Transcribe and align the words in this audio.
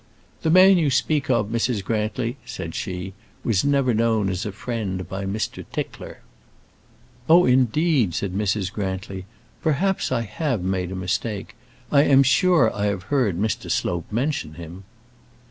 "The 0.41 0.49
man 0.49 0.79
you 0.79 0.89
speak 0.89 1.29
of, 1.29 1.49
Mrs. 1.49 1.83
Grantly," 1.85 2.37
said 2.43 2.73
she, 2.73 3.13
"was 3.43 3.63
never 3.63 3.93
known 3.93 4.29
as 4.29 4.47
a 4.47 4.51
friend 4.51 5.07
by 5.07 5.25
Mr. 5.25 5.63
Tickler." 5.71 6.21
"Oh, 7.29 7.45
indeed," 7.45 8.15
said 8.15 8.33
Mrs. 8.33 8.73
Grantly. 8.73 9.27
"Perhaps 9.61 10.11
I 10.11 10.21
have 10.21 10.63
made 10.63 10.91
a 10.91 10.95
mistake. 10.95 11.53
I 11.91 12.01
am 12.01 12.23
sure 12.23 12.73
I 12.75 12.85
have 12.85 13.03
heard 13.13 13.37
Mr. 13.37 13.69
Slope 13.69 14.07
mention 14.11 14.55
him." 14.55 14.85